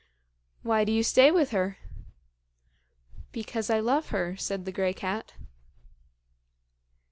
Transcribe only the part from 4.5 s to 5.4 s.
the grey cat.